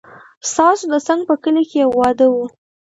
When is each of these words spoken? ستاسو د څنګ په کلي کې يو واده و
ستاسو 0.51 0.83
د 0.93 0.95
څنګ 1.07 1.21
په 1.29 1.35
کلي 1.43 1.63
کې 1.69 1.77
يو 1.83 1.89
واده 1.99 2.27
و 2.31 2.35